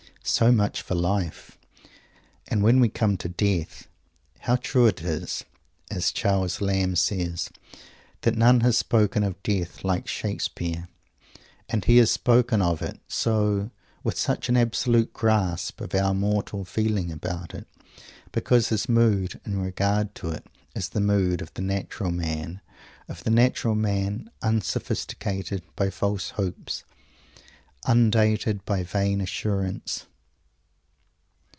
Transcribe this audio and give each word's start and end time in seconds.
So 0.23 0.51
much 0.51 0.83
for 0.83 0.93
Life! 0.93 1.57
And 2.47 2.61
when 2.61 2.79
we 2.79 2.89
come 2.89 3.17
to 3.17 3.27
Death, 3.27 3.87
how 4.41 4.55
true 4.55 4.85
it 4.85 5.01
is, 5.01 5.43
as 5.89 6.11
Charles 6.11 6.61
Lamb 6.61 6.95
says, 6.95 7.49
that 8.21 8.37
none 8.37 8.59
has 8.61 8.77
spoken 8.77 9.23
of 9.23 9.41
Death 9.41 9.83
like 9.83 10.07
Shakespeare! 10.07 10.87
And 11.67 11.83
he 11.85 11.97
has 11.97 12.11
spoken 12.11 12.61
of 12.61 12.83
it 12.83 12.99
so 13.07 13.71
with 14.03 14.15
such 14.17 14.47
an 14.47 14.55
absolute 14.57 15.11
grasp 15.11 15.81
of 15.81 15.95
our 15.95 16.13
mortal 16.13 16.65
feeling 16.65 17.11
about 17.11 17.55
it 17.55 17.67
because 18.31 18.69
his 18.69 18.87
mood 18.87 19.41
in 19.43 19.59
regard 19.59 20.13
to 20.15 20.29
it 20.29 20.45
is 20.75 20.89
the 20.89 21.01
mood 21.01 21.41
of 21.41 21.51
the 21.55 21.63
natural 21.63 22.11
man; 22.11 22.61
of 23.09 23.23
the 23.23 23.31
natural 23.31 23.75
man, 23.75 24.29
unsophisticated 24.43 25.63
by 25.75 25.89
false 25.89 26.29
hopes, 26.29 26.83
undated 27.87 28.63
by 28.65 28.83
vain 28.83 29.19
assurance. 29.19 30.05